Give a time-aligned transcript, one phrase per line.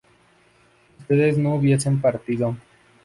[0.99, 2.55] ustedes no hubiesen partido